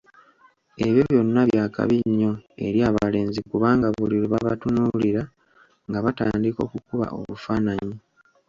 Ebyo 0.85 1.01
byonna 1.09 1.41
byakabi 1.49 1.97
nnyo 2.07 2.31
eri 2.65 2.79
abalenzi 2.89 3.39
kubanga 3.49 3.87
buli 3.95 4.15
lwe 4.17 4.27
babatunuulira 4.33 5.23
nga 5.87 5.99
batandika 6.05 6.59
okukuba 6.63 7.05
obufaananyi. 7.17 7.95